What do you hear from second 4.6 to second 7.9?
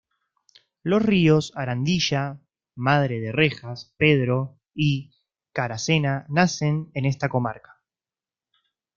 y Caracena nacen en esta comarca.